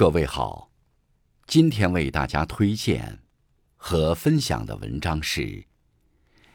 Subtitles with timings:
[0.00, 0.70] 各位好，
[1.46, 3.18] 今天为大家推荐
[3.76, 5.62] 和分享的文章是：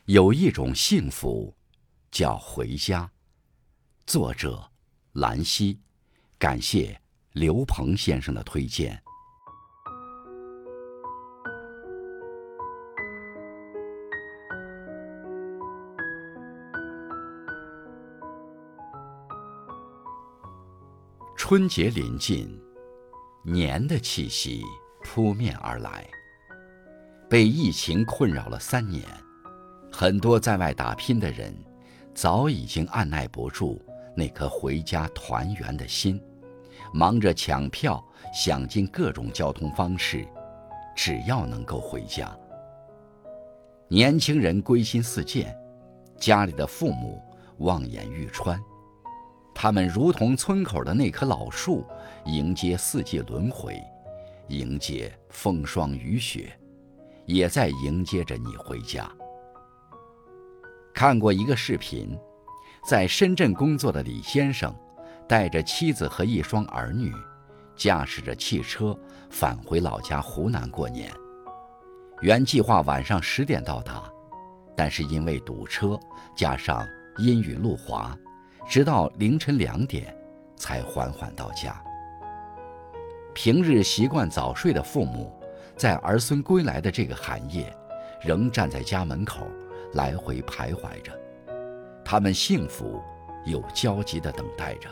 [0.06, 1.55] 有一种幸福
[2.09, 3.11] 叫回家。
[4.08, 4.71] 作者
[5.11, 5.79] 兰溪，
[6.39, 7.00] 感谢
[7.33, 9.00] 刘鹏先生的推荐。
[21.38, 22.64] 春节临近。
[23.48, 24.64] 年的气息
[25.04, 26.04] 扑面而来。
[27.29, 29.04] 被疫情困扰了三年，
[29.92, 31.56] 很多在外打拼的人，
[32.15, 33.79] 早已经按耐不住
[34.15, 36.20] 那颗回家团圆的心，
[36.91, 38.03] 忙着抢票，
[38.34, 40.27] 想尽各种交通方式，
[40.95, 42.35] 只要能够回家。
[43.87, 45.55] 年轻人归心似箭，
[46.17, 47.21] 家里的父母
[47.59, 48.59] 望眼欲穿。
[49.57, 51.87] 他们如同村口的那棵老树，
[52.25, 53.81] 迎接四季轮回，
[54.49, 56.51] 迎接风霜雨雪，
[57.25, 59.09] 也在迎接着你回家。
[60.93, 62.15] 看过一个视频，
[62.85, 64.75] 在深圳工作的李先生，
[65.25, 67.14] 带着妻子和一双儿女，
[67.78, 68.95] 驾驶着汽车
[69.30, 71.09] 返回老家湖南过年。
[72.22, 74.03] 原计划晚上十点到达，
[74.75, 75.97] 但是因为堵车，
[76.36, 76.86] 加上
[77.17, 78.16] 阴雨路滑。
[78.68, 80.16] 直到凌晨两点，
[80.56, 81.82] 才缓缓到家。
[83.34, 85.32] 平日习惯早睡的父母，
[85.76, 87.72] 在儿孙归来的这个寒夜，
[88.22, 89.48] 仍站在家门口
[89.94, 91.12] 来回徘徊着。
[92.04, 93.02] 他们幸福
[93.46, 94.90] 又焦急地等待着。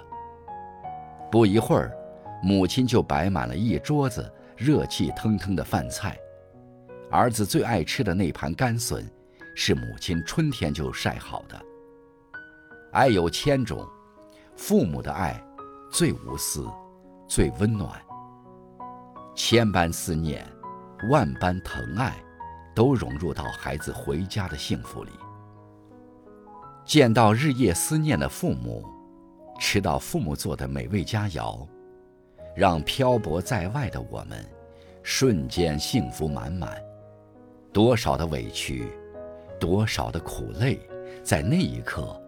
[1.32, 1.92] 不一会儿，
[2.44, 6.18] 母亲就摆满了一桌子热气腾腾的饭菜。
[7.10, 9.10] 儿子最爱吃的那盘干笋，
[9.56, 11.60] 是母亲春天就晒好的。
[12.94, 13.84] 爱有千种，
[14.56, 15.44] 父母的爱
[15.92, 16.70] 最无私，
[17.28, 17.90] 最温暖。
[19.34, 20.46] 千般思念，
[21.10, 22.16] 万般疼爱，
[22.76, 25.10] 都融入到孩子回家的幸福里。
[26.86, 28.86] 见到日夜思念的父母，
[29.60, 31.68] 吃到父母做的美味佳肴，
[32.56, 34.46] 让漂泊在外的我们
[35.02, 36.80] 瞬间幸福满满。
[37.72, 38.88] 多少的委屈，
[39.60, 40.80] 多少的苦累，
[41.24, 42.20] 在那一刻。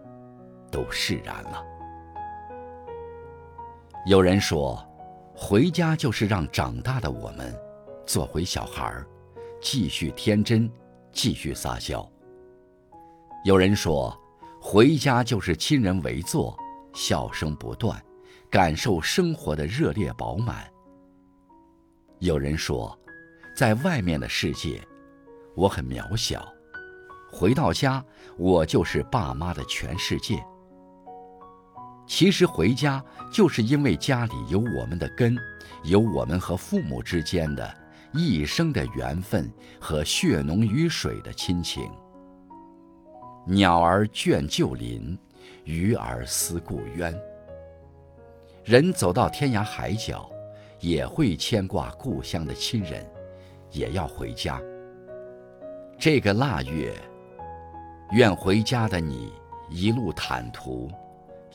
[0.70, 1.64] 都释然了。
[4.06, 4.78] 有人说，
[5.34, 7.54] 回家就是让长大的我们
[8.06, 9.06] 做回小孩儿，
[9.60, 10.70] 继续天真，
[11.12, 12.08] 继续撒娇。
[13.44, 14.16] 有人说，
[14.60, 16.56] 回家就是亲人围坐，
[16.94, 18.00] 笑声不断，
[18.50, 20.64] 感受生活的热烈饱满。
[22.20, 22.96] 有人说，
[23.56, 24.80] 在外面的世界，
[25.54, 26.46] 我很渺小，
[27.30, 28.04] 回到家，
[28.38, 30.42] 我就是爸妈的全世界。
[32.06, 35.36] 其实回家，就是因为家里有我们的根，
[35.84, 37.74] 有我们和父母之间的
[38.12, 39.50] 一生的缘分
[39.80, 41.90] 和血浓于水的亲情。
[43.44, 45.18] 鸟儿倦旧林，
[45.64, 47.14] 鱼儿思故渊。
[48.64, 50.28] 人走到天涯海角，
[50.80, 53.04] 也会牵挂故乡的亲人，
[53.70, 54.60] 也要回家。
[55.98, 56.92] 这个腊月，
[58.12, 59.32] 愿回家的你
[59.70, 60.90] 一路坦途。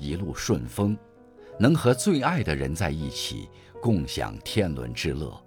[0.02, 0.98] 一路顺风，
[1.60, 3.48] 能和最爱的人在一起，
[3.80, 5.40] 共享天伦之乐。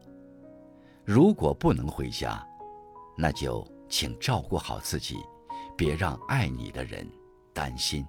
[1.04, 2.46] 如果不能回家，
[3.18, 5.16] 那就请照顾好自己，
[5.76, 7.04] 别让爱你的人
[7.52, 8.06] 担心。